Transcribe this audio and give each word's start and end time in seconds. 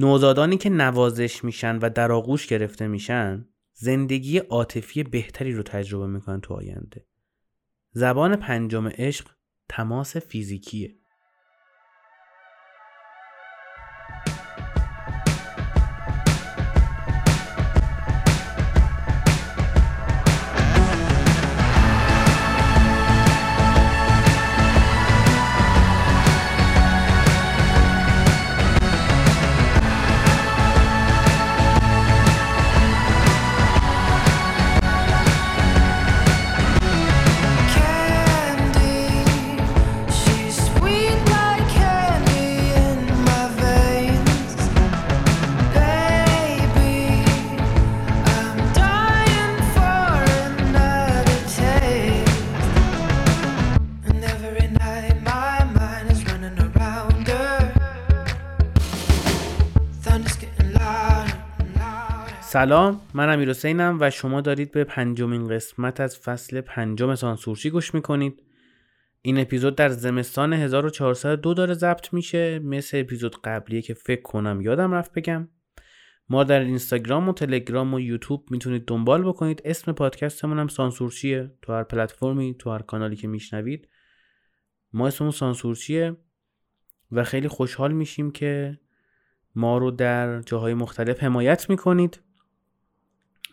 نوزادانی 0.00 0.56
که 0.56 0.70
نوازش 0.70 1.44
میشن 1.44 1.78
و 1.78 1.90
در 1.90 2.12
آغوش 2.12 2.46
گرفته 2.46 2.86
میشن 2.86 3.48
زندگی 3.74 4.38
عاطفی 4.38 5.02
بهتری 5.02 5.52
رو 5.52 5.62
تجربه 5.62 6.06
می‌کنن 6.06 6.40
تو 6.40 6.54
آینده. 6.54 7.06
زبان 7.92 8.36
پنجم 8.36 8.88
عشق 8.88 9.28
تماس 9.68 10.16
فیزیکیه. 10.16 10.94
سلام 62.58 63.00
من 63.14 63.32
امیر 63.32 63.50
حسینم 63.50 63.98
و 64.00 64.10
شما 64.10 64.40
دارید 64.40 64.72
به 64.72 64.84
پنجمین 64.84 65.48
قسمت 65.48 66.00
از 66.00 66.18
فصل 66.18 66.60
پنجم 66.60 67.14
سانسورچی 67.14 67.70
گوش 67.70 67.94
می‌کنید. 67.94 68.42
این 69.22 69.38
اپیزود 69.38 69.74
در 69.74 69.88
زمستان 69.88 70.52
1402 70.52 71.54
داره 71.54 71.74
ضبط 71.74 72.12
میشه 72.12 72.58
مثل 72.58 73.00
اپیزود 73.00 73.42
قبلیه 73.42 73.82
که 73.82 73.94
فکر 73.94 74.22
کنم 74.22 74.60
یادم 74.60 74.92
رفت 74.92 75.12
بگم. 75.12 75.48
ما 76.28 76.44
در 76.44 76.60
اینستاگرام 76.60 77.28
و 77.28 77.32
تلگرام 77.32 77.94
و 77.94 78.00
یوتیوب 78.00 78.50
می‌تونید 78.50 78.84
دنبال 78.84 79.22
بکنید. 79.22 79.62
اسم 79.64 79.92
پادکستمون 79.92 80.58
هم 80.58 80.68
سانسورچیه. 80.68 81.50
تو 81.62 81.72
هر 81.72 81.82
پلتفرمی 81.82 82.54
تو 82.58 82.70
هر 82.70 82.82
کانالی 82.82 83.16
که 83.16 83.28
میشنوید. 83.28 83.88
ما 84.92 85.06
اسممون 85.06 85.32
سانسورچیه 85.32 86.16
و 87.12 87.24
خیلی 87.24 87.48
خوشحال 87.48 87.92
میشیم 87.92 88.30
که 88.30 88.78
ما 89.54 89.78
رو 89.78 89.90
در 89.90 90.40
جاهای 90.40 90.74
مختلف 90.74 91.22
حمایت 91.22 91.70
می‌کنید. 91.70 92.20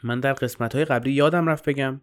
من 0.06 0.20
در 0.20 0.34
قسمت 0.34 0.76
های 0.76 0.86
قبلی 0.86 1.12
یادم 1.12 1.50
رفت 1.50 1.70
بگم 1.70 2.02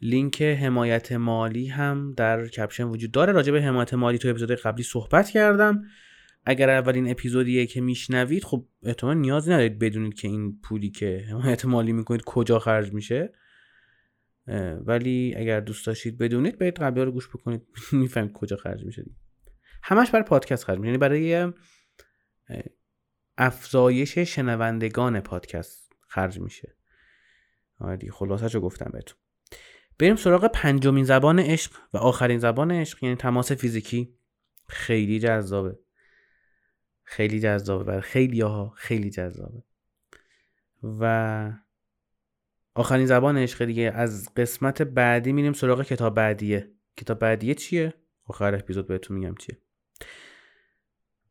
لینک 0.00 0.42
حمایت 0.42 1.12
مالی 1.12 1.66
هم 1.66 2.14
در 2.16 2.48
کپشن 2.48 2.84
وجود 2.84 3.10
داره. 3.10 3.32
راجع 3.32 3.52
به 3.52 3.62
حمایت 3.62 3.94
مالی 3.94 4.18
تو 4.18 4.28
اپیزود 4.28 4.50
قبلی 4.50 4.82
صحبت 4.82 5.30
کردم. 5.30 5.84
اگر 6.46 6.70
اولین 6.70 7.10
اپیزودیه 7.10 7.66
که 7.66 7.80
میشنوید 7.80 8.44
خب 8.44 8.66
احتمال 8.82 9.16
نیازی 9.16 9.50
ندارید 9.50 9.78
بدونید 9.78 10.14
که 10.14 10.28
این 10.28 10.60
پولی 10.60 10.90
که 10.90 11.24
حمایت 11.30 11.64
مالی 11.64 11.92
می‌کنید 11.92 12.22
کجا 12.26 12.58
خرج 12.58 12.92
میشه. 12.92 13.32
ولی 14.86 15.34
اگر 15.36 15.60
دوست 15.60 15.86
داشتید 15.86 16.18
بدونید 16.18 16.58
برید 16.58 16.78
قبلی 16.78 17.04
رو 17.04 17.12
گوش 17.12 17.28
بکنید. 17.28 17.62
می‌فهمید 17.92 18.32
کجا 18.32 18.56
خرج 18.56 18.84
میشه 18.84 19.04
همش 19.82 20.10
برای 20.10 20.24
پادکست 20.24 20.64
خرج 20.64 20.78
میشه. 20.78 20.86
یعنی 20.86 20.98
برای 20.98 21.52
افزایش 23.38 24.18
شنوندگان 24.18 25.20
پادکست 25.20 25.92
خرج 26.08 26.40
میشه. 26.40 26.76
آره 27.84 27.96
دیگه 27.96 28.12
خلاصش 28.12 28.56
گفتم 28.56 28.90
بهتون. 28.92 29.18
بریم 29.98 30.16
سراغ 30.16 30.46
پنجمین 30.46 31.04
زبان 31.04 31.38
عشق 31.38 31.72
و 31.92 31.96
آخرین 31.96 32.38
زبان 32.38 32.72
عشق 32.72 33.04
یعنی 33.04 33.16
تماس 33.16 33.52
فیزیکی. 33.52 34.14
خیلی 34.66 35.18
جذابه. 35.18 35.78
خیلی 37.04 37.40
جذابه. 37.40 37.84
برای 37.84 38.00
خیلی 38.00 38.40
ها 38.40 38.72
خیلی 38.76 39.10
جذابه. 39.10 39.62
و 40.82 41.52
آخرین 42.74 43.06
زبان 43.06 43.38
عشق 43.38 43.64
دیگه 43.64 43.92
از 43.94 44.34
قسمت 44.36 44.82
بعدی 44.82 45.32
میریم 45.32 45.52
سراغ 45.52 45.82
کتاب 45.82 46.14
بعدیه. 46.14 46.70
کتاب 46.96 47.18
بعدیه 47.18 47.54
چیه؟ 47.54 47.94
آخر 48.26 48.54
اپیزود 48.54 48.86
بهتون 48.86 49.16
میگم 49.16 49.34
چیه. 49.34 49.58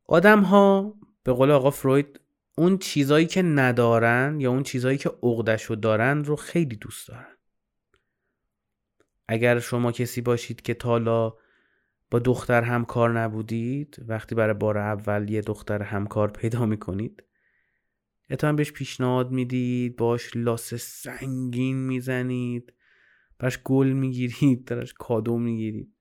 آدم 0.06 0.42
ها 0.42 0.96
به 1.24 1.34
قول 1.34 1.52
آقا 1.52 1.70
فروید 1.70 2.20
اون 2.56 2.78
چیزایی 2.78 3.26
که 3.26 3.42
ندارن 3.42 4.40
یا 4.40 4.52
اون 4.52 4.64
چیزایی 4.64 4.98
که 4.98 5.10
عقدشو 5.24 5.76
دارن 5.76 6.24
رو 6.24 6.36
خیلی 6.36 6.76
دوست 6.76 7.08
دارن. 7.08 7.38
اگر 9.28 9.60
شما 9.60 9.92
کسی 9.92 10.22
باشید 10.22 10.62
که 10.62 10.74
تالا 10.74 11.34
با 12.12 12.20
دختر 12.20 12.62
همکار 12.62 13.20
نبودید 13.20 13.98
وقتی 14.08 14.36
برای 14.36 14.54
بار 14.54 14.78
اول 14.78 15.30
یه 15.30 15.42
دختر 15.42 15.82
همکار 15.82 16.32
پیدا 16.32 16.66
می‌کنید 16.66 17.24
اتمن 18.30 18.56
بهش 18.56 18.72
پیشنهاد 18.72 19.32
می‌دید 19.32 19.96
باش 19.96 20.32
لاس 20.36 20.74
سنگین 20.74 21.78
می‌زنید 21.78 22.74
براش 23.40 23.60
گل 23.64 23.88
می‌گیرید 23.88 24.66
درش 24.66 24.94
کادو 24.94 25.38
می‌گیرید. 25.38 25.94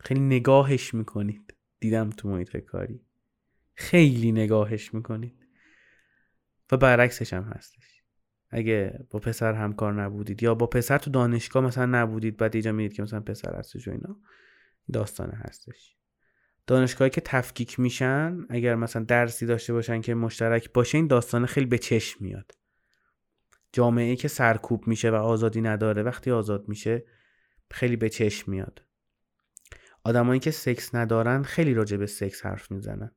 خیلی 0.00 0.20
نگاهش 0.20 0.94
می‌کنید. 0.94 1.54
دیدم 1.80 2.10
تو 2.10 2.28
محیط 2.28 2.56
کاری. 2.56 3.09
خیلی 3.80 4.32
نگاهش 4.32 4.94
می‌کنید. 4.94 5.46
و 6.72 6.76
برعکسش 6.76 7.32
هم 7.32 7.42
هستش. 7.42 8.02
اگه 8.50 9.06
با 9.10 9.18
پسر 9.18 9.52
همکار 9.52 10.02
نبودید 10.02 10.42
یا 10.42 10.54
با 10.54 10.66
پسر 10.66 10.98
تو 10.98 11.10
دانشگاه 11.10 11.64
مثلا 11.64 11.86
نبودید 11.86 12.36
بعد 12.36 12.54
اینجا 12.54 12.72
می‌دید 12.72 12.92
که 12.92 13.02
مثلا 13.02 13.20
پسر 13.20 13.56
هستش 13.56 13.88
و 13.88 13.90
اینا 13.90 14.20
داستانه 14.92 15.36
هستش. 15.36 15.96
دانشگاهی 16.66 17.10
که 17.10 17.20
تفکیک 17.20 17.80
میشن 17.80 18.46
اگر 18.48 18.74
مثلا 18.74 19.04
درسی 19.04 19.46
داشته 19.46 19.72
باشن 19.72 20.00
که 20.00 20.14
مشترک 20.14 20.72
باشه 20.72 20.98
این 20.98 21.06
داستانه 21.06 21.46
خیلی 21.46 21.66
به 21.66 21.78
چشم 21.78 22.24
میاد. 22.24 22.52
جامعه 23.72 24.16
که 24.16 24.28
سرکوب 24.28 24.86
میشه 24.86 25.10
و 25.10 25.14
آزادی 25.14 25.60
نداره 25.60 26.02
وقتی 26.02 26.30
آزاد 26.30 26.68
میشه 26.68 27.04
خیلی 27.70 27.96
به 27.96 28.08
چشم 28.08 28.50
میاد. 28.50 28.84
آدمایی 30.04 30.40
که 30.40 30.50
سکس 30.50 30.94
ندارن 30.94 31.42
خیلی 31.42 31.74
راجع 31.74 31.96
به 31.96 32.06
سکس 32.06 32.46
حرف 32.46 32.70
می‌زنن. 32.70 33.10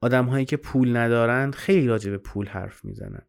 آدم 0.00 0.24
هایی 0.24 0.44
که 0.44 0.56
پول 0.56 0.96
ندارن 0.96 1.50
خیلی 1.50 1.86
راجع 1.86 2.10
به 2.10 2.18
پول 2.18 2.46
حرف 2.46 2.84
می‌زنن. 2.84 3.26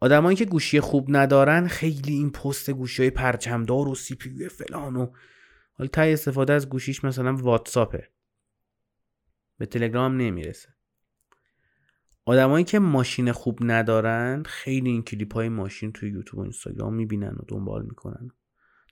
آدمایی 0.00 0.36
که 0.36 0.44
گوشی 0.44 0.80
خوب 0.80 1.06
ندارن 1.08 1.68
خیلی 1.68 2.12
این 2.12 2.30
پست 2.30 2.70
گوشی 2.70 3.02
های 3.02 3.10
پرچمدار 3.10 3.88
و 3.88 3.94
سی 3.94 4.14
پی 4.14 4.48
فلان 4.48 4.96
و 4.96 5.12
حالا 5.72 5.88
تای 5.88 6.12
استفاده 6.12 6.52
از 6.52 6.68
گوشیش 6.68 7.04
مثلا 7.04 7.36
واتساپه. 7.36 8.10
به 9.58 9.66
تلگرام 9.66 10.16
نمی‌رسه. 10.16 10.68
آدمایی 12.24 12.64
که 12.64 12.78
ماشین 12.78 13.32
خوب 13.32 13.58
ندارن 13.60 14.42
خیلی 14.42 14.90
این 14.90 15.02
کلیپ 15.02 15.34
های 15.34 15.48
ماشین 15.48 15.92
توی 15.92 16.10
یوتیوب 16.10 16.38
و 16.38 16.42
اینستاگرام 16.42 16.94
می‌بینن 16.94 17.36
و 17.36 17.44
دنبال 17.48 17.82
می‌کنن. 17.82 18.30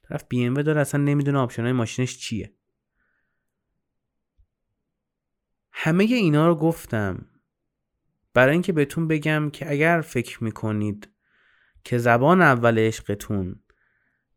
طرف 0.03 0.25
بی 0.29 0.45
ام 0.45 0.63
داره 0.63 0.81
اصلا 0.81 1.01
نمی‌دونه 1.03 1.39
آپشن 1.39 1.63
های 1.63 1.73
ماشینش 1.73 2.19
چیه. 2.19 2.55
همه 5.85 6.05
اینا 6.05 6.49
رو 6.49 6.55
گفتم. 6.55 7.27
برای 8.35 8.53
اینکه 8.53 8.73
بهتون 8.73 9.09
بگم 9.09 9.51
که 9.53 9.71
اگر 9.71 10.01
فکر 10.01 10.45
می‌کنید 10.45 11.09
که 11.85 11.99
زبان 11.99 12.43
اول 12.43 12.79
عشقتون 12.79 13.61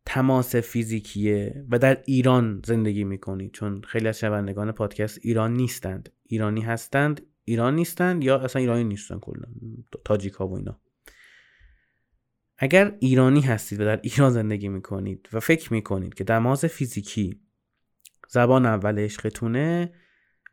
تماس 0.06 0.56
فیزیکیه 0.56 1.64
و 1.70 1.78
در 1.78 2.02
ایران 2.06 2.62
زندگی 2.64 3.04
می‌کنید 3.04 3.52
چون 3.52 3.82
خیلی 3.82 4.08
از 4.08 4.18
شنوندگان 4.18 4.72
پادکست 4.72 5.18
ایران 5.22 5.54
نیستند. 5.54 6.12
ایرانی 6.22 6.60
هستند 6.60 7.20
ایران 7.44 7.74
نیستند 7.74 8.24
یا 8.24 8.38
اصلا 8.38 8.60
ایرانی 8.60 8.84
نیستن 8.84 9.18
کلا 9.18 9.46
تاجیکا 10.04 10.48
و 10.48 10.56
اینا. 10.56 10.80
اگر 12.58 12.96
ایرانی 13.00 13.40
هستید 13.40 13.80
و 13.80 13.84
در 13.84 14.00
ایران 14.02 14.30
زندگی 14.30 14.68
می‌کنید 14.68 15.28
و 15.32 15.40
فکر 15.40 15.72
می‌کنید 15.72 16.14
که 16.14 16.24
تماس 16.24 16.64
فیزیکی 16.64 17.40
زبان 18.28 18.66
اول 18.66 18.98
عشقتونه 18.98 19.92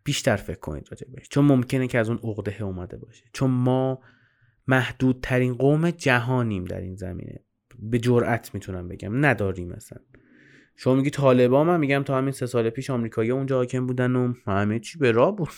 بیشتر 0.06 0.36
فکر 0.36 0.60
کنید 0.60 0.88
راجع 0.92 1.07
بهش. 1.07 1.28
چون 1.30 1.46
ممکنه 1.46 1.88
که 1.88 2.00
از 2.00 2.10
اون 2.10 2.19
عقده 2.24 2.63
اومده 2.63 2.98
باشه. 2.98 3.24
چون 3.34 3.52
ما 3.52 4.00
محدودترین 4.68 5.54
قوم 5.54 5.92
جهانیم 5.92 6.63
در 6.63 6.81
این 6.81 6.96
زمینه. 6.96 7.44
به 7.80 8.00
جرأت 8.00 8.54
می‌تونم 8.54 8.88
بگم. 8.88 9.25
نداریم 9.25 9.69
مثلا 9.69 10.00
شما 10.75 10.96
میگی 10.96 11.10
طالبان 11.10 11.68
من 11.68 11.80
میگم 11.80 12.04
تا 12.04 12.18
همین 12.18 12.31
سه 12.31 12.46
سال 12.46 12.69
پیش 12.69 12.90
آمریکایی 12.90 13.31
اونجا 13.31 13.57
حاکم 13.57 13.88
بودن 13.88 14.16
و 14.16 14.34
همه 14.46 14.80
چی 14.80 15.00
به 15.00 15.12
راه 15.12 15.36
بود 15.36 15.50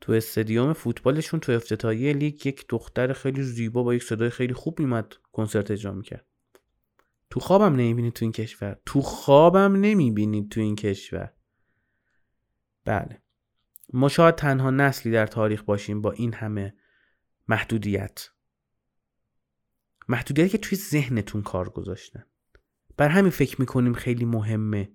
تو 0.00 0.12
استادیوم 0.12 0.72
فوتبالشون 0.72 1.40
تو 1.40 1.52
افتتاحیه 1.52 2.12
لیگ 2.12 2.46
یک 2.46 2.64
دختر 2.68 3.12
خیلی 3.12 3.42
زیبا 3.42 3.82
با 3.82 3.94
یک 3.94 4.02
صدای 4.02 4.30
خیلی 4.30 4.54
خوب 4.54 4.80
میمد 4.80 5.14
کنسرت 5.32 5.70
اجرا 5.70 5.92
می‌کرد. 5.92 6.26
تو 7.30 7.40
خوابم 7.40 7.72
نمی‌بینید 7.72 8.12
تو 8.12 8.24
این 8.24 8.32
کشور. 8.32 8.76
تو 8.86 9.00
خوابم 9.00 9.76
نمی‌بینید 9.76 10.48
تو 10.48 10.60
این 10.60 10.76
کشور. 10.76 11.32
بله. 12.84 13.22
ما 13.92 14.08
شاید 14.08 14.34
تنها 14.34 14.70
نسلی 14.70 15.12
در 15.12 15.26
تاریخ 15.26 15.62
باشیم 15.62 16.02
با 16.02 16.12
این 16.12 16.34
همه 16.34 16.74
محدودیت. 17.48 18.28
محدودیتی 20.08 20.48
که 20.48 20.58
توی 20.58 20.78
ذهنتون 20.78 21.42
کار 21.42 21.68
گذاشتن 21.68 22.24
بر 22.96 23.08
همین 23.08 23.30
فکر 23.30 23.60
می‌کنیم 23.60 23.92
خیلی 23.92 24.24
مهمه. 24.24 24.92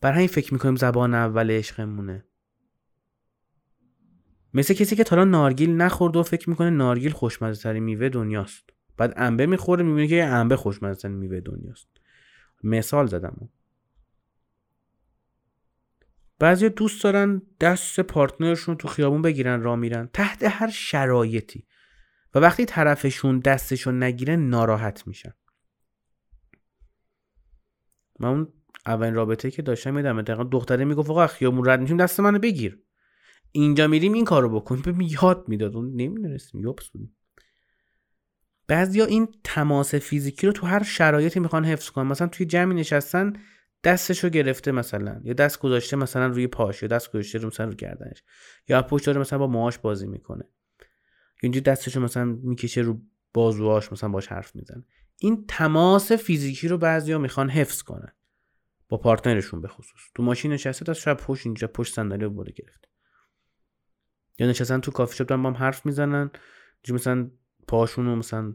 بر 0.00 0.12
همین 0.12 0.28
فکر 0.28 0.52
می‌کنیم 0.52 0.76
زبان 0.76 1.14
اول 1.14 1.50
عشقمونه. 1.50 2.24
مثل 4.54 4.74
کسی 4.74 4.96
که 4.96 5.04
تا 5.04 5.24
نارگیل 5.24 5.76
نخورده 5.76 6.18
و 6.18 6.22
فکر 6.22 6.50
می‌کنه 6.50 6.70
نارگیل 6.70 7.12
خوشمزه 7.12 7.62
ترین 7.62 7.82
میوه 7.82 8.08
دنیاست. 8.08 8.70
بعد 8.96 9.14
انبه 9.16 9.46
می‌خوره 9.46 9.84
می‌بینه 9.84 10.08
که 10.08 10.24
انبه 10.24 10.56
خوشمزه 10.56 11.00
ترین 11.00 11.16
میوه 11.16 11.40
دنیاست. 11.40 11.88
مثال 12.62 13.06
زدم. 13.06 13.50
بعضی 16.44 16.68
دوست 16.68 17.04
دارن 17.04 17.42
دست 17.60 18.00
پارتنرشون 18.00 18.76
تو 18.76 18.88
خیابون 18.88 19.22
بگیرن 19.22 19.62
را 19.62 19.76
میرن. 19.76 20.10
تحت 20.12 20.42
هر 20.42 20.70
شرایطی. 20.70 21.66
و 22.34 22.38
وقتی 22.38 22.64
طرفشون 22.64 23.38
دستشون 23.38 24.02
نگیره 24.02 24.36
ناراحت 24.36 25.06
میشن. 25.06 25.32
من 28.20 28.28
اون 28.28 28.52
اولین 28.86 29.14
رابطه 29.14 29.50
که 29.50 29.62
داشتم 29.62 29.94
میدم 29.94 30.22
دقیقا 30.22 30.44
دختره 30.44 30.84
می‌گفت 30.84 31.10
آقا 31.10 31.26
خیابون 31.26 31.68
رد 31.68 31.80
میشیم 31.80 31.96
دست 31.96 32.20
منو 32.20 32.38
بگیر. 32.38 32.82
اینجا 33.52 33.86
میریم 33.86 34.12
این 34.12 34.24
کارو 34.24 34.60
بکن. 34.60 34.82
به 34.82 34.94
یاد 35.22 35.44
می‌داد. 35.48 35.76
اون 35.76 35.90
نمی‌دونستیم. 35.96 36.60
یوبس 36.60 36.88
بودیم 36.88 37.16
بعضیا 38.66 39.04
این 39.04 39.28
تماس 39.44 39.94
فیزیکی 39.94 40.46
رو 40.46 40.52
تو 40.52 40.66
هر 40.66 40.82
شرایطی 40.82 41.40
می‌خوان 41.40 41.64
حفظ 41.64 41.90
کنن. 41.90 42.06
مثلا 42.06 42.28
توی 42.28 42.46
جمعی 42.46 42.76
نشستن 42.76 43.32
دستشو 43.84 44.28
گرفته 44.28 44.72
مثلا 44.72 45.20
یا 45.24 45.32
دست 45.32 45.58
گذاشته 45.58 45.96
مثلا 45.96 46.26
روی 46.26 46.46
پاش 46.46 46.82
یا 46.82 46.88
دست 46.88 47.12
گذاشته 47.12 47.38
رو 47.38 47.46
مثلا 47.46 47.66
رو 47.66 47.74
گردنش 47.74 48.22
یا 48.68 48.82
پشت 48.82 49.06
داره 49.06 49.20
مثلا 49.20 49.38
با 49.38 49.46
موهاش 49.46 49.78
بازی 49.78 50.06
می‌کنه. 50.06 50.44
اینجوری 51.42 51.64
دستشو 51.64 52.00
مثلا 52.00 52.24
می‌کشه 52.24 52.80
رو 52.80 53.00
بازوهاش 53.34 53.92
مثلا 53.92 54.08
باش 54.08 54.26
حرف 54.26 54.56
می‌زنه. 54.56 54.84
این 55.18 55.44
تماس 55.48 56.12
فیزیکی 56.12 56.68
رو 56.68 56.78
بعضیا 56.78 57.18
می‌خوان 57.18 57.50
حفظ 57.50 57.82
کنن. 57.82 58.12
با 58.88 58.96
پارتنرشون 58.96 59.60
به 59.60 59.68
خصوص. 59.68 60.00
تو 60.14 60.22
ماشین 60.22 60.52
نشسته 60.52 60.84
تا 60.84 60.92
شب 60.94 61.14
پشت 61.14 61.46
اینجا 61.46 61.66
پشت 61.66 61.94
صندلی 61.94 62.24
رو 62.24 62.44
گرفته. 62.44 62.88
یا 64.38 64.46
نشستن 64.46 64.80
تو 64.80 64.90
کافی 64.90 65.16
شاپ 65.16 65.28
با 65.28 65.34
هم 65.34 65.46
حرف 65.46 65.86
می‌زنن 65.86 66.30
مثلا 66.88 67.30
پاشون 67.68 68.06
رو 68.06 68.16
مثلا 68.16 68.54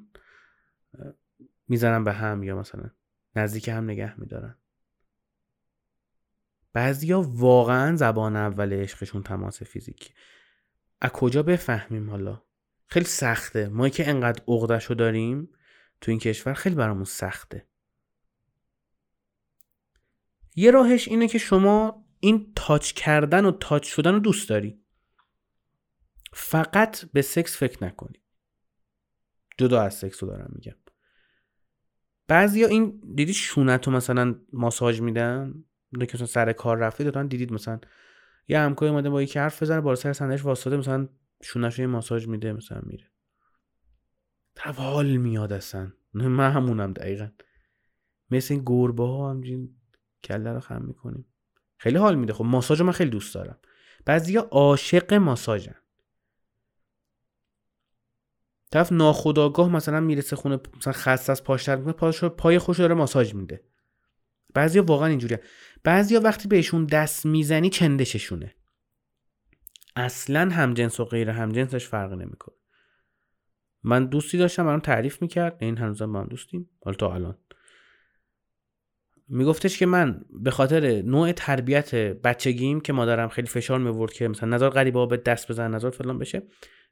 می‌زنن 1.67 2.03
به 2.03 2.13
هم 2.13 2.43
یا 2.43 2.59
مثلا 2.59 2.89
نزدیک 3.35 3.69
هم 3.69 3.83
نگه 3.83 4.19
میدارن. 4.19 4.55
بعضیا 6.73 7.21
واقعا 7.21 7.95
زبان 7.95 8.35
اول 8.35 8.73
عشقشون 8.73 9.23
تماس 9.23 9.63
فیزیکی. 9.63 10.13
از 11.01 11.11
کجا 11.11 11.43
بفهمیم 11.43 12.09
حالا؟ 12.09 12.43
خیلی 12.87 13.05
سخته. 13.05 13.67
ما 13.67 13.89
که 13.89 14.09
انقدر 14.09 14.43
عقدشو 14.47 14.93
داریم 14.93 15.49
تو 16.01 16.11
این 16.11 16.19
کشور 16.19 16.53
خیلی 16.53 16.75
برامون 16.75 17.03
سخته. 17.03 17.67
یه 20.55 20.71
راهش 20.71 21.07
اینه 21.07 21.27
که 21.27 21.37
شما 21.37 22.05
این 22.19 22.53
تاچ 22.55 22.91
کردن 22.93 23.45
و 23.45 23.51
تاچ 23.51 23.87
شدن 23.87 24.13
رو 24.13 24.19
دوست 24.19 24.49
داری. 24.49 24.83
فقط 26.33 27.05
به 27.05 27.21
سکس 27.21 27.57
فکر 27.57 27.83
نکنی. 27.83 28.21
جدا 29.57 29.81
از 29.81 29.93
سکس 29.93 30.23
رو 30.23 30.29
دارم 30.29 30.51
میگم. 30.55 30.75
بعضیا 32.27 32.67
این 32.67 33.01
دیدی 33.15 33.33
شونت 33.33 33.87
رو 33.87 33.93
مثلا 33.93 34.35
ماساژ 34.53 35.01
میدن؟ 35.01 35.63
که 35.91 36.13
مثلا 36.13 36.27
سر 36.27 36.53
کار 36.53 36.77
رفته 36.77 37.03
دادن 37.03 37.27
دیدید 37.27 37.53
مثلا 37.53 37.79
یه 38.47 38.59
همکاری 38.59 38.91
اومده 38.91 39.09
با 39.09 39.21
یکی 39.21 39.39
حرف 39.39 39.63
بزنه 39.63 39.81
بالا 39.81 39.95
سر 39.95 40.13
صندلیش 40.13 40.45
واسطه 40.45 40.77
مثلا 40.77 41.07
شونش 41.43 41.79
ماساژ 41.79 42.27
میده 42.27 42.53
مثلا 42.53 42.81
میره. 42.83 43.11
حال 44.75 45.17
میاد 45.17 45.53
اصلا. 45.53 45.91
من 46.13 46.51
همونم 46.51 46.93
دقیقا. 46.93 47.29
مثل 48.31 48.53
این 48.53 48.63
گربه 48.65 49.03
ها 49.03 49.29
همجین 49.29 49.75
کله 50.23 50.53
رو 50.53 50.59
خم 50.59 50.81
می‌کنیم. 50.81 51.25
خیلی 51.77 51.97
حال 51.97 52.15
میده. 52.15 52.33
خب 52.33 52.45
ماساژ 52.45 52.81
من 52.81 52.91
خیلی 52.91 53.09
دوست 53.09 53.35
دارم. 53.35 53.59
بعضیا 54.05 54.41
عاشق 54.41 55.13
ماساژن. 55.13 55.75
طرف 58.71 58.91
ناخداگاه 58.91 59.69
مثلا 59.69 59.99
می‌رسه 59.99 60.35
خونه 60.35 60.59
مثلا 60.77 60.93
خسته 60.93 61.31
از 61.31 61.43
پاش 61.43 61.69
می‌کنه 61.69 62.29
پای 62.29 62.59
خوش 62.59 62.79
داره 62.79 62.95
ماساژ 62.95 63.35
میده. 63.35 63.68
بعضیا 64.53 64.83
واقعا 64.83 65.07
اینجوریه. 65.07 65.41
بعضیا 65.83 66.19
وقتی 66.19 66.47
بهشون 66.47 66.85
دست 66.85 67.25
می‌زنی 67.25 67.69
چندششونه. 67.69 68.55
اصلا 69.95 70.49
همجنس 70.49 70.99
و 70.99 71.05
غیر 71.05 71.29
همجنسش 71.29 71.87
فرق 71.87 72.13
نمی‌کنه. 72.13 72.55
من 73.83 74.05
دوستی 74.05 74.37
داشتم 74.37 74.65
برام 74.65 74.79
تعریف 74.79 75.21
می‌کرد. 75.21 75.57
این 75.59 75.77
هنوزم 75.77 76.13
با 76.13 76.19
هم 76.19 76.27
دوستیم. 76.27 76.69
حالا 76.85 76.97
تا 76.97 77.13
الان. 77.13 77.37
میگفتش 79.27 79.77
که 79.77 79.85
من 79.85 80.21
به 80.29 80.51
خاطر 80.51 81.01
نوع 81.01 81.31
تربیت 81.31 81.95
بچگیم 81.95 82.81
که 82.81 82.93
مادرم 82.93 83.29
خیلی 83.29 83.47
فشار 83.47 83.79
میورد 83.79 84.13
که 84.13 84.27
مثلا 84.27 84.49
نظر 84.49 84.69
غریبه 84.69 85.05
به 85.05 85.17
دست 85.17 85.51
بزن 85.51 85.71
نظر 85.75 85.89
فلان 85.89 86.17
بشه. 86.19 86.43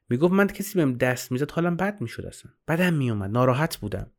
می‌گفت 0.08 0.32
من 0.32 0.46
کسی 0.46 0.78
بهم 0.78 0.92
دست 0.92 1.32
می‌زد 1.32 1.50
حالم 1.50 1.76
بد 1.76 2.00
می‌شد 2.00 2.26
اصلا. 2.26 2.52
بدم 2.68 2.94
میومد 2.94 3.30
ناراحت 3.30 3.76
بودم. 3.76 4.10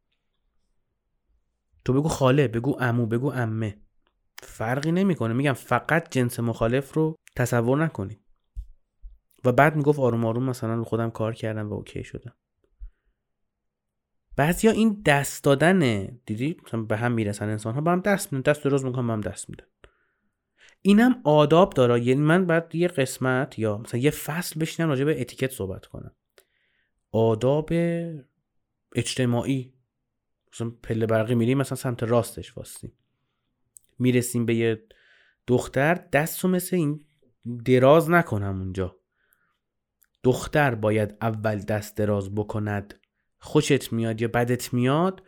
تو 1.86 1.94
بگو 1.94 2.10
خاله 2.10 2.48
بگو 2.48 2.78
امو 2.80 3.06
بگو 3.06 3.32
امه 3.32 3.78
فرقی 4.44 4.92
نمی‌کنه. 4.92 5.34
میگم 5.34 5.54
فقط 5.54 6.10
جنس 6.12 6.40
مخالف 6.40 6.94
رو 6.94 7.16
تصور 7.36 7.84
نکنید 7.84 8.20
و 9.46 9.52
بعد 9.52 9.76
می‌گفت 9.76 10.00
آروم 10.00 10.26
آروم 10.26 10.44
مثلا 10.44 10.84
خودم 10.84 11.10
کار 11.10 11.34
کردم 11.34 11.70
و 11.70 11.74
اوکی 11.74 12.04
شدم. 12.04 12.34
بعضیا 14.36 14.72
این 14.72 15.02
دست 15.06 15.44
دادن 15.44 16.06
دیدی؟ 16.26 16.58
مثلا 16.66 16.82
به 16.82 16.98
هم 16.98 17.12
می‌رسن 17.12 17.50
انسان 17.50 17.74
ها 17.74 17.82
به 17.82 17.92
هم 17.92 18.00
دست 18.00 18.34
میدن 18.34 18.52
دست 18.52 18.64
درست 18.64 18.86
می‌کنن 18.86 19.08
به 19.08 19.14
هم 19.14 19.22
دست 19.22 19.50
میدن. 19.50 19.66
اینم 20.82 21.22
آداب 21.24 21.74
داره. 21.74 22.02
یعنی 22.02 22.22
من 22.22 22.46
بعد 22.46 22.76
یه 22.76 22.88
قسمت 22.88 23.60
یا 23.60 23.78
مثلا 23.78 24.00
یه 24.00 24.12
فصل 24.12 24.60
بشینم 24.60 24.90
راجع 24.90 25.06
به 25.06 25.22
اتیکت 25.22 25.52
صحبت 25.52 25.86
کنم. 25.86 26.12
آداب 27.12 27.70
اجتماعی. 28.96 29.74
مثلا 30.54 30.70
پله 30.84 31.06
برقی 31.06 31.36
میریم 31.36 31.58
مثلا 31.58 31.76
سمت 31.76 32.04
راستش 32.04 32.58
واستیم 32.58 32.94
می‌رسیم 34.00 34.46
به 34.46 34.56
یه 34.56 34.84
دختر 35.48 35.94
دست 35.94 36.40
رو 36.40 36.50
مثل 36.50 36.76
این 36.76 37.06
دراز 37.66 38.10
نکنم 38.10 38.60
اونجا. 38.60 39.00
دختر 40.24 40.76
باید 40.76 41.18
اول 41.22 41.60
دست 41.60 41.98
دراز 41.98 42.36
بکند 42.36 43.00
خوشت 43.40 43.94
میاد 43.94 44.22
یا 44.22 44.28
بدت 44.28 44.74
میاد؟ 44.74 45.24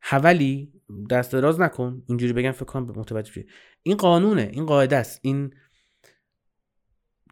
حولی 0.00 0.72
دست 1.10 1.32
دراز 1.32 1.60
نکن 1.60 2.02
اینجوری 2.08 2.32
بگم 2.32 2.52
فکر 2.52 2.64
کنم 2.64 2.82
متوجه 2.84 3.44
این 3.82 3.96
قانونه 3.96 4.50
این 4.52 4.66
قاعده 4.66 4.96
است. 4.96 5.20
این 5.22 5.54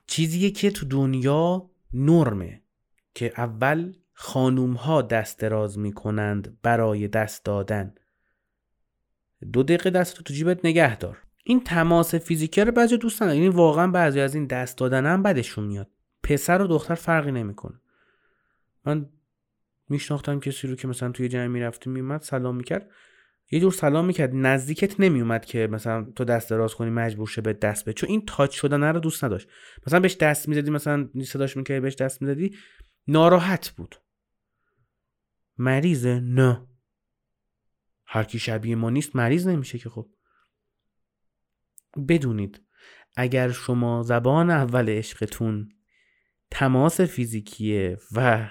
چیزیه 0.07 0.51
که 0.51 0.71
تو 0.71 0.87
دنیا 0.87 1.71
نرمه 1.93 2.63
که 3.15 3.33
اول 3.37 3.95
خانوم 4.25 4.73
ها 4.73 5.03
دست 5.03 5.39
دراز 5.39 5.79
می‌کنند 5.79 6.59
برای 6.63 7.09
دست 7.09 7.45
دادن. 7.45 7.95
دو 9.53 9.63
دقیقه 9.63 9.91
دست 9.91 10.17
تو 10.17 10.23
تو 10.23 10.35
جیبت 10.35 10.65
نگه 10.65 10.97
دار. 10.97 11.19
این 11.45 11.65
تماس 11.65 12.15
فیزیکی 12.15 12.61
رو 12.61 12.73
بعضی 12.73 12.97
دوست 12.97 13.23
ندارن. 13.23 13.39
یعنی 13.39 13.49
واقعا 13.49 13.91
بعضی 13.91 14.21
از 14.21 14.35
این 14.35 14.47
دست 14.47 14.79
دادن 14.79 15.07
هم 15.07 15.23
بدشون 15.23 15.65
میاد. 15.65 15.89
پسر 16.23 16.63
و 16.63 16.67
دختر 16.67 16.95
فرقی 16.95 17.33
نمی‌کنه. 17.33 17.81
من 18.87 19.09
میشناختم 19.89 20.41
کسی 20.41 20.69
رو 20.69 20.77
که 20.77 20.89
مثلا 20.89 21.13
توی 21.13 21.29
جمع 21.29 21.47
می‌رفتی 21.47 21.91
میومد 21.91 22.23
سلام 22.23 22.57
می‌کرد. 22.57 22.91
یه 23.51 23.61
جور 23.61 23.73
سلام 23.73 24.05
می‌کرد. 24.05 24.31
نزدیکت 24.35 25.01
نمیومد 25.01 25.45
که 25.45 25.67
مثلا 25.67 26.05
تو 26.17 26.25
دست 26.25 26.51
دراز 26.51 26.75
کنی 26.75 26.91
مجبور 26.91 27.29
شه 27.29 27.41
به 27.41 27.53
دست 27.53 27.85
به 27.85 27.93
چون 27.93 28.11
این 28.11 28.25
تاچ 28.27 28.55
شدن 28.55 28.83
رو 28.85 29.01
دوست 29.01 29.25
نداشت. 29.25 29.49
مثلا 29.87 30.01
بهش 30.01 30.17
دست 30.17 30.49
می‌زدی 30.49 30.71
مثلا 30.71 31.09
صداش 31.25 31.57
می‌کردی 31.57 31.81
بهش 31.81 31.95
دست 31.95 32.23
می‌زدی 32.23 32.57
ناراحت 33.09 33.71
بود. 33.71 33.97
مریضه 35.63 36.21
نه. 36.21 36.67
هر 38.07 38.25
کی 38.25 38.39
شبیه 38.39 38.75
ما 38.75 38.91
نیست 38.91 39.17
مریض 39.17 39.47
نمیشه 39.47 39.79
که 39.79 39.91
خب. 39.91 40.09
بدونید 42.09 42.61
اگر 43.17 43.51
شما 43.51 44.03
زبان 44.03 44.51
اول 44.51 44.89
عشقتون 44.89 45.73
تماس 46.51 47.01
فیزیکیه 47.01 47.99
و 48.13 48.51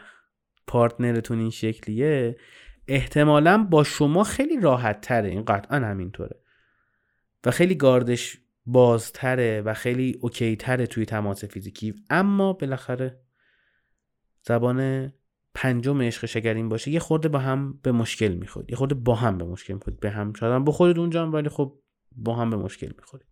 پارتنرتون 0.67 1.39
این 1.39 1.49
شکلیه 1.49 2.37
احتمالا 2.87 3.63
با 3.63 3.83
شما 3.83 4.23
خیلی 4.23 4.59
راحت 4.59 5.01
تره 5.01 5.29
این 5.29 5.45
قطعا 5.45 5.77
همینطوره. 5.77 6.39
و 7.45 7.51
خیلی 7.51 7.75
گاردش 7.75 8.37
بازتره 8.65 9.61
و 9.61 9.73
خیلی 9.73 10.17
اوکی 10.21 10.55
تره 10.55 10.87
توی 10.87 11.05
تماس 11.05 11.45
فیزیکی. 11.45 11.95
اما 12.09 12.53
بالاخره 12.53 13.21
زبان 14.41 15.11
پنجم 15.53 16.01
عشق 16.01 16.25
شگرین 16.25 16.69
باشه 16.69 16.91
یه 16.91 16.99
خورده 16.99 17.29
با 17.29 17.39
هم 17.39 17.79
به 17.83 17.91
مشکل 17.91 18.33
می‌خورد 18.33 18.69
یه 18.69 18.75
خورده 18.75 18.95
با 18.95 19.15
هم 19.15 19.37
به 19.37 19.45
مشکل 19.45 19.73
می‌خورد 19.73 19.99
به 19.99 20.09
هم 20.09 20.33
شاید 20.33 20.53
هم 20.53 20.65
بخورید 20.65 20.99
اونجا 20.99 21.31
ولی 21.31 21.49
خب 21.49 21.79
با 22.11 22.35
هم 22.35 22.49
به 22.49 22.57
مشکل 22.57 22.91
می‌خورید. 22.97 23.27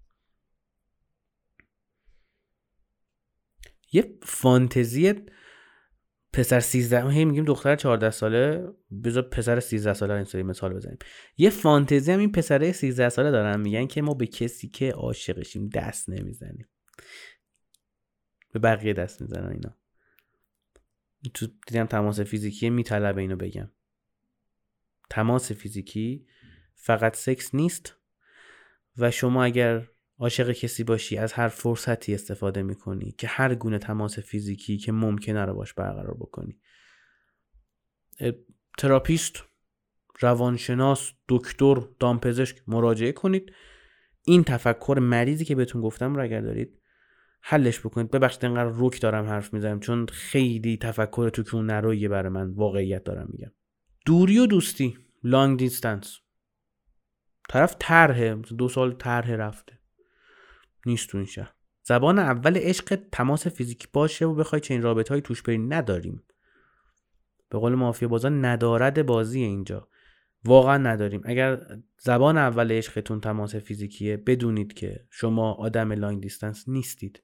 یه 3.91 4.17
فانتزی 4.23 5.13
پسر 6.33 6.59
13 6.59 7.09
هی 7.09 7.25
میگیم 7.25 7.45
دختر 7.45 7.75
14 7.75 8.09
ساله. 8.09 8.67
بذار 9.03 9.23
پسر 9.23 9.59
13 9.59 9.93
ساله 9.93 10.25
این 10.33 10.45
مثال 10.45 10.73
بزنیم. 10.73 10.97
یه 11.37 11.49
فانتزی 11.49 12.11
هم 12.11 12.19
این 12.19 12.31
پسره 12.31 12.71
13 12.71 13.09
ساله 13.09 13.31
دارن. 13.31 13.59
میگن 13.59 13.87
که 13.87 14.01
ما 14.01 14.13
به 14.13 14.27
کسی 14.27 14.67
که 14.67 14.91
عاشقشیم 14.91 15.69
دست 15.69 16.09
نمی‌زنیم. 16.09 16.67
به 18.53 18.59
بقیه 18.59 18.93
دست 18.93 19.21
می‌زنن 19.21 19.51
اینا. 19.51 19.78
تو 21.33 21.47
دیدم 21.67 21.85
تماس 21.85 22.19
فیزیکی 22.19 22.69
میطلبه 22.69 23.21
اینو 23.21 23.35
بگم. 23.35 23.71
تماس 25.09 25.51
فیزیکی 25.51 26.27
فقط 26.75 27.15
سکس 27.15 27.55
نیست 27.55 27.95
و 28.97 29.11
شما 29.11 29.43
اگر 29.43 29.87
عاشق 30.19 30.51
کسی 30.51 30.83
باشی 30.83 31.17
از 31.17 31.33
هر 31.33 31.47
فرصتی 31.47 32.13
استفاده 32.13 32.63
می‌کنی 32.63 33.11
که 33.11 33.27
هر 33.27 33.55
گونه 33.55 33.77
تماس 33.77 34.19
فیزیکی 34.19 34.77
که 34.77 34.91
ممکنه 34.91 35.45
رو 35.45 35.53
باش 35.53 35.73
برقرار 35.73 36.13
بکنی. 36.13 36.59
تراپیست 38.77 39.43
روانشناس 40.19 41.11
دکتر 41.29 41.75
دامپزشک 41.99 42.61
مراجعه 42.67 43.11
کنید. 43.11 43.53
این 44.23 44.43
تفکر 44.43 44.99
مریضی 45.01 45.45
که 45.45 45.55
بهتون 45.55 45.81
گفتم 45.81 46.15
رو 46.15 46.23
اگر 46.23 46.41
دارید 46.41 46.81
حلش 47.41 47.79
بکنید. 47.79 48.11
ببخشید 48.11 48.45
اینقدر 48.45 48.69
رک 48.69 49.01
دارم 49.01 49.25
حرف 49.25 49.53
می‌زنم 49.53 49.79
چون 49.79 50.05
خیلی 50.05 50.77
تفکر 50.77 51.29
تو 51.29 51.43
که 51.43 51.57
نرویه 51.57 52.09
برای 52.09 52.29
من 52.29 52.49
واقعیت 52.49 53.03
دارم 53.03 53.27
میگم. 53.31 53.51
دوری 54.05 54.39
و 54.39 54.45
دوستی 54.45 54.97
long 55.23 55.59
distance 55.59 56.19
طرف 57.49 57.75
طرحه 57.79 58.35
دو 58.35 58.69
سال 58.69 58.93
طرح 58.93 59.31
رفته. 59.31 59.79
نیست 60.85 61.09
تو 61.09 61.17
این 61.17 61.27
شهر. 61.27 61.53
زبان 61.83 62.19
اول 62.19 62.57
عشق 62.57 62.99
تماس 63.11 63.47
فیزیکی 63.47 63.87
باشه 63.93 64.25
و 64.25 64.33
بخوای 64.33 64.61
چنین 64.61 64.81
رابطه 64.81 65.13
های 65.13 65.21
توش 65.21 65.41
بری 65.41 65.57
نداریم. 65.57 66.23
به 67.49 67.59
قول 67.59 67.75
مافیا 67.75 68.07
بازا 68.07 68.29
ندارد 68.29 69.05
بازی 69.05 69.41
اینجا. 69.41 69.87
واقعا 70.45 70.77
نداریم. 70.77 71.21
اگر 71.25 71.77
زبان 71.97 72.37
اول 72.37 72.71
عشقتون 72.71 73.21
تماس 73.21 73.55
فیزیکیه 73.55 74.17
بدونید 74.17 74.73
که 74.73 75.05
شما 75.09 75.53
آدم 75.53 75.91
لانگ 75.91 76.21
دیستنس 76.21 76.69
نیستید. 76.69 77.23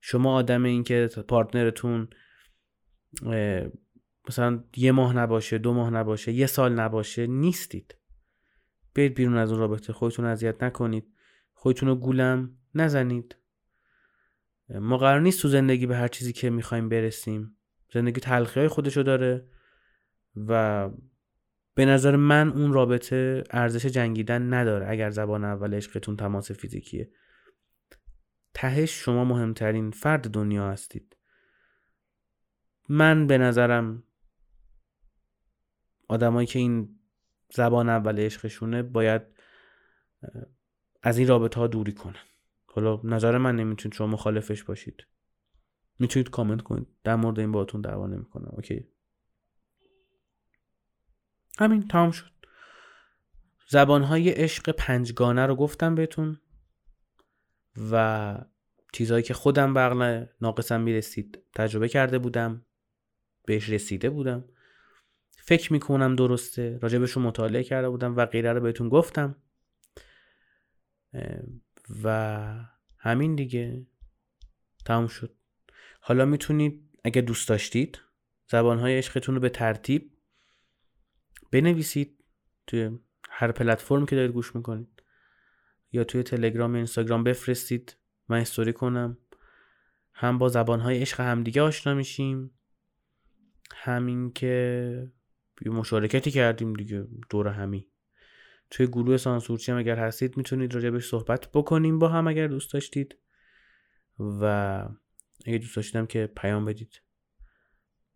شما 0.00 0.34
آدم 0.34 0.64
این 0.64 0.84
که 0.84 1.08
پارتنرتون 1.28 2.08
مثلا 4.28 4.64
یه 4.76 4.92
ماه 4.92 5.16
نباشه 5.16 5.58
دو 5.58 5.72
ماه 5.72 5.90
نباشه 5.90 6.32
یه 6.32 6.46
سال 6.46 6.72
نباشه 6.72 7.26
نیستید. 7.26 7.94
بیاید 8.94 9.14
بیرون 9.14 9.36
از 9.36 9.50
اون 9.50 9.60
رابطه 9.60 9.92
خودتون 9.92 10.24
اذیت 10.24 10.62
نکنید. 10.62 11.12
خودتون 11.52 11.88
رو 11.88 11.94
گولم 11.94 12.56
نزنید. 12.74 13.36
ما 14.68 14.98
قرار 14.98 15.20
نیست 15.20 15.42
تو 15.42 15.48
زندگی 15.48 15.86
به 15.86 15.96
هر 15.96 16.08
چیزی 16.08 16.32
که 16.32 16.50
می‌خوایم 16.50 16.88
برسیم. 16.88 17.56
زندگی 17.92 18.20
تلخی 18.20 18.60
های 18.60 18.68
خودشو 18.68 19.02
داره 19.02 19.46
و 20.36 20.88
به 21.74 21.84
نظر 21.84 22.16
من 22.16 22.48
اون 22.48 22.72
رابطه 22.72 23.44
ارزش 23.50 23.86
جنگیدن 23.86 24.54
نداره 24.54 24.88
اگر 24.88 25.10
زبان 25.10 25.44
اول 25.44 25.74
عشقتون 25.74 26.16
تماس 26.16 26.52
فیزیکیه. 26.52 27.10
تهش 28.60 28.90
شما 29.04 29.24
مهمترین 29.24 29.90
فرد 29.90 30.30
دنیا 30.30 30.70
هستید. 30.70 31.16
من 32.88 33.26
به 33.26 33.38
نظرم 33.38 34.02
آدمایی 36.08 36.46
که 36.46 36.58
این 36.58 37.00
زبان 37.54 37.88
اول 37.88 38.20
عشقشونه 38.20 38.82
باید 38.82 39.22
از 41.02 41.18
این 41.18 41.28
رابطه 41.28 41.60
ها 41.60 41.66
دوری 41.66 41.92
کنن. 41.92 42.24
حالا 42.66 43.00
نظر 43.04 43.38
من 43.38 43.56
نمی‌تونید 43.56 43.96
شما 43.96 44.06
مخالفش 44.06 44.62
باشید. 44.62 45.06
می‌تونید 45.98 46.30
کامنت 46.30 46.62
کنید. 46.62 46.88
در 47.04 47.16
مورد 47.16 47.40
این 47.40 47.52
باهاتون 47.52 47.80
دعوا 47.80 48.06
نمی‌کنم. 48.06 48.48
اوکی. 48.48 48.88
همین 51.58 51.88
تمام 51.88 52.10
شد. 52.10 52.30
زبانهای 53.68 54.30
عشق 54.30 54.70
پنجگانه 54.70 55.46
رو 55.46 55.56
گفتم 55.56 55.94
بهتون. 55.94 56.40
و 57.92 58.38
چیزهایی 58.92 59.22
که 59.22 59.34
خودم 59.34 59.74
بغل 59.74 60.24
ناقصم 60.40 60.80
می‌رسید 60.80 61.38
تجربه 61.54 61.88
کرده 61.88 62.18
بودم 62.18 62.66
بهش 63.46 63.68
رسیده 63.68 64.10
بودم. 64.10 64.44
فکر 65.30 65.72
می‌کنم 65.72 66.16
درسته. 66.16 66.78
راجبش 66.82 67.10
رو 67.10 67.22
مطالعه 67.22 67.64
کرده 67.64 67.88
بودم 67.88 68.16
و 68.16 68.26
غیره 68.26 68.52
رو 68.52 68.60
بهتون 68.60 68.88
گفتم. 68.88 69.36
و 72.04 72.64
همین 72.98 73.34
دیگه. 73.34 73.86
تموم 74.84 75.06
شد. 75.06 75.34
حالا 76.00 76.24
می‌تونید 76.24 76.90
اگه 77.04 77.20
دوست 77.22 77.48
داشتید 77.48 78.00
زبانهای 78.48 78.98
عشقتون 78.98 79.34
رو 79.34 79.40
به 79.40 79.48
ترتیب 79.48 80.12
بنویسید. 81.52 82.24
توی 82.66 82.98
هر 83.30 83.52
پلتفرم 83.52 84.06
که 84.06 84.16
دارید 84.16 84.30
گوش 84.30 84.56
می‌کنید. 84.56 84.99
یا 85.92 86.04
توی 86.04 86.22
تلگرام 86.22 86.74
اینستاگرام 86.74 87.24
بفرستید. 87.24 87.96
من 88.28 88.40
استوری 88.40 88.72
کنم. 88.72 89.18
هم 90.12 90.38
با 90.38 90.48
زبانهای 90.48 91.00
عشق 91.00 91.20
همدیگه 91.20 91.62
آشنا 91.62 91.94
میشیم. 91.94 92.50
همین 93.74 94.32
که 94.32 95.12
مشارکتی 95.66 96.30
کردیم 96.30 96.72
دیگه 96.72 97.06
دور 97.30 97.48
همی. 97.48 97.86
توی 98.70 98.86
گروه 98.86 99.16
سانسورچی 99.16 99.72
هم 99.72 99.78
اگر 99.78 99.96
هستید 99.96 100.36
می‌تونید 100.36 100.74
راجبش 100.74 101.08
صحبت 101.08 101.50
بکنیم. 101.54 101.98
با 101.98 102.08
هم 102.08 102.28
اگر 102.28 102.46
دوست 102.46 102.72
داشتید. 102.72 103.16
و 104.18 104.44
اگه 105.46 105.58
دوست 105.58 105.76
داشتیدم 105.76 106.06
که 106.06 106.32
پیام 106.36 106.64
بدید. 106.64 107.00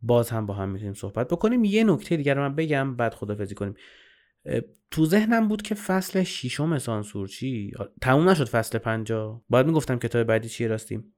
باز 0.02 0.30
هم 0.30 0.46
با 0.46 0.54
هم 0.54 0.68
می‌تونیم 0.68 0.94
صحبت 0.94 1.28
بکنیم. 1.28 1.64
یه 1.64 1.84
نکته 1.84 2.16
دیگر 2.16 2.38
من 2.38 2.54
بگم 2.54 2.96
بعد 2.96 3.14
خدافزی 3.14 3.54
کنیم. 3.54 3.74
تو 4.90 5.06
ذهنم 5.06 5.48
بود 5.48 5.62
که 5.62 5.74
فصل 5.74 6.22
ششم 6.22 6.78
سانسورچی 6.78 7.72
تموم 8.00 8.28
نشد 8.28 8.48
فصل 8.48 8.78
پنجا. 8.78 9.44
باید 9.48 9.66
می‌گفتم 9.66 9.98
کتاب 9.98 10.22
بعدی 10.22 10.48
چیه 10.48 10.68
راستیم. 10.68 11.14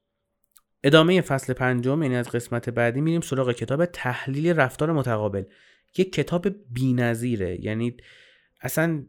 ادامه 0.84 1.20
فصل 1.20 1.52
پنجم 1.52 2.02
یعنی 2.02 2.16
از 2.16 2.30
قسمت 2.30 2.70
بعدی 2.70 3.00
میریم 3.00 3.20
سراغ 3.20 3.52
کتاب 3.52 3.84
تحلیل 3.84 4.48
رفتار 4.52 4.92
متقابل. 4.92 5.42
یک 5.98 6.12
کتاب 6.12 6.48
بینظیره. 6.70 7.64
یعنی 7.64 7.96
اصلا 8.60 9.04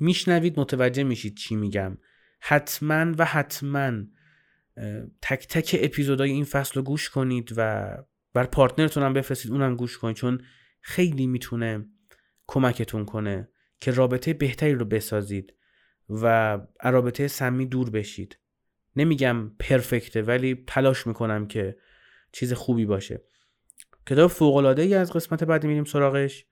میشنوید 0.00 0.60
متوجه 0.60 1.02
میشید 1.02 1.36
چی 1.36 1.56
میگم. 1.56 1.98
حتما 2.40 3.14
و 3.18 3.24
حتما 3.24 3.92
تک 5.22 5.46
تک 5.48 5.76
اپیزودهای 5.80 6.30
این 6.30 6.44
فصل 6.44 6.74
رو 6.74 6.82
گوش 6.82 7.10
کنید 7.10 7.52
و 7.56 7.90
بر 8.32 8.44
پارتنرتون 8.44 9.02
هم 9.02 9.12
بفرستید 9.12 9.52
اونم 9.52 9.76
گوش 9.76 9.98
کنید. 9.98 10.16
چون 10.16 10.40
خیلی 10.80 11.26
می‌تونه 11.26 11.84
کمکتون 12.48 13.04
کنه 13.04 13.48
که 13.80 13.90
رابطه 13.90 14.34
بهتری 14.34 14.72
رو 14.72 14.84
بسازید 14.84 15.54
و 16.08 16.58
رابطه 16.84 17.28
سمی 17.28 17.66
دور 17.66 17.90
بشید. 17.90 18.38
نمیگم 18.96 19.50
پرفکته 19.58 20.22
ولی 20.22 20.64
تلاش 20.66 21.06
می‌کنم 21.06 21.46
که 21.46 21.76
چیز 22.32 22.52
خوبی 22.52 22.86
باشه. 22.86 23.22
کتاب 24.06 24.30
فوق 24.30 24.56
ای 24.78 24.94
از 24.94 25.12
قسمت 25.12 25.44
بعدی 25.44 25.68
میریم 25.68 25.84
سراغش 25.84 26.46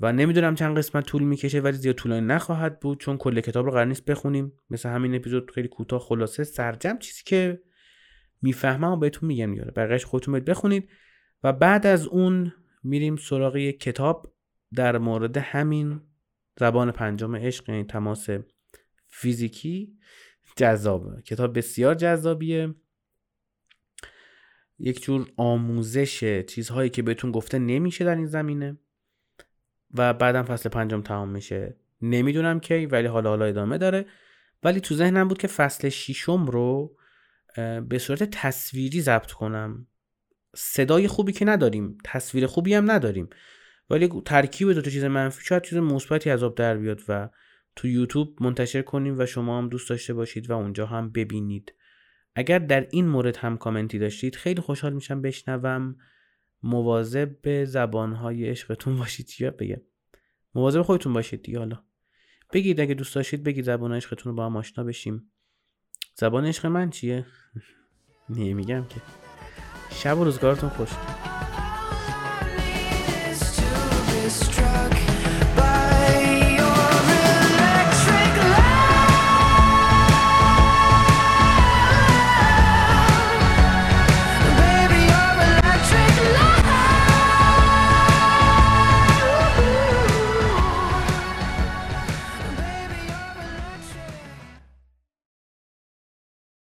و 0.00 0.12
نمی‌دونم 0.12 0.54
چند 0.54 0.78
قسمت 0.78 1.04
طول 1.04 1.22
می‌کشه 1.22 1.60
ولی 1.60 1.76
زیاد 1.76 1.94
طولانی 1.94 2.26
نخواهد 2.26 2.80
بود 2.80 3.00
چون 3.00 3.16
کل 3.16 3.40
کتاب 3.40 3.66
رو 3.66 3.72
قرار 3.72 3.86
نیست 3.86 4.04
بخونیم. 4.04 4.52
مثل 4.70 4.88
همین 4.88 5.14
اپیزود 5.14 5.50
خیلی 5.50 5.68
کوتاه 5.68 6.00
خلاصه 6.00 6.44
سرجم 6.44 6.98
چیزی 6.98 7.22
که 7.26 7.62
می‌فهمم 8.42 8.92
و 8.92 8.96
بهتون 8.96 9.26
میگم 9.26 9.54
یاره 9.54 9.70
بقیش 9.70 10.04
خودتون 10.04 10.40
بخونید. 10.40 10.88
و 11.42 11.52
بعد 11.52 11.86
از 11.86 12.06
اون 12.06 12.52
میریم 12.82 13.16
سراغ 13.16 13.56
یک 13.56 13.80
کتاب. 13.80 14.33
در 14.76 14.98
مورد 14.98 15.36
همین 15.36 16.00
زبان 16.60 16.90
پنجم 16.90 17.36
عشق 17.36 17.68
یعنی 17.68 17.84
تماس 17.84 18.26
فیزیکی 19.08 19.98
جذابه. 20.56 21.22
کتاب 21.22 21.58
بسیار 21.58 21.94
جذابیه. 21.94 22.74
یک 24.78 25.02
جور 25.02 25.32
آموزش 25.36 26.44
چیزهایی 26.48 26.90
که 26.90 27.02
بهتون 27.02 27.32
گفته 27.32 27.58
نمیشه 27.58 28.04
در 28.04 28.16
این 28.16 28.26
زمینه 28.26 28.78
و 29.94 30.14
بعدم 30.14 30.42
فصل 30.42 30.68
پنجم 30.68 31.02
تمام 31.02 31.28
میشه. 31.28 31.76
نمی‌دونم 32.02 32.60
کی 32.60 32.86
ولی 32.86 33.06
حالا 33.06 33.30
حالا 33.30 33.44
ادامه 33.44 33.78
داره. 33.78 34.06
ولی 34.62 34.80
تو 34.80 34.94
ذهنم 34.94 35.28
بود 35.28 35.38
که 35.38 35.48
فصل 35.48 35.88
ششم 35.88 36.46
رو 36.46 36.96
به 37.88 37.98
صورت 37.98 38.22
تصویری 38.22 39.00
ضبط 39.00 39.32
کنم. 39.32 39.86
صدای 40.56 41.08
خوبی 41.08 41.32
که 41.32 41.44
نداریم 41.44 41.98
تصویر 42.04 42.46
خوبی 42.46 42.74
هم 42.74 42.90
نداریم. 42.90 43.28
ولی 43.90 44.08
ترکیب 44.24 44.72
دو 44.72 44.82
تا 44.82 44.90
چیز 44.90 45.04
منفی 45.04 45.44
شاید 45.44 45.62
چیز 45.62 45.78
مثبتی 45.78 46.30
از 46.30 46.42
آب 46.42 46.54
در 46.54 46.76
بیاد 46.76 47.00
و 47.08 47.28
تو 47.76 47.88
یوتیوب 47.88 48.42
منتشر 48.42 48.82
کنیم 48.82 49.18
و 49.18 49.26
شما 49.26 49.58
هم 49.58 49.68
دوست 49.68 49.90
داشته 49.90 50.14
باشید 50.14 50.50
و 50.50 50.52
اونجا 50.52 50.86
هم 50.86 51.10
ببینید. 51.10 51.74
اگر 52.34 52.58
در 52.58 52.86
این 52.90 53.08
مورد 53.08 53.36
هم 53.36 53.56
کامنتی 53.56 53.98
داشتید 53.98 54.36
خیلی 54.36 54.60
خوشحال 54.60 54.92
میشم 54.92 55.22
بشنوم. 55.22 55.96
مواظب 56.62 57.40
به 57.42 57.64
زبانهای 57.64 58.50
عشقتون 58.50 58.96
باشید. 58.98 59.30
یا 59.38 59.50
بگم؟ 59.50 59.80
مواظب 60.54 60.82
خودتون 60.82 61.12
باشید 61.12 61.42
دیگه 61.42 61.58
حالا. 61.58 61.82
بگید 62.52 62.80
اگه 62.80 62.94
دوست 62.94 63.14
داشتید 63.14 63.42
بگید 63.42 63.64
زبان 63.64 63.92
عشقتون 63.92 64.30
رو 64.30 64.36
با 64.36 64.46
هم 64.46 64.56
آشنا 64.56 64.84
بشیم. 64.84 65.32
زبان 66.14 66.46
عشق 66.46 66.66
من 66.66 66.90
چیه؟ 66.90 67.26
نمیگم 68.28 68.84
که. 68.84 69.00
شب 69.90 70.18
و 70.18 70.24
روزگارتون 70.24 70.70
خوش. 70.70 70.88